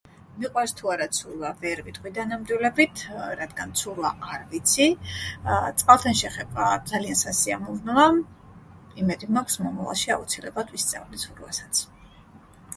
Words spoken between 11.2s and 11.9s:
ცურვასაც.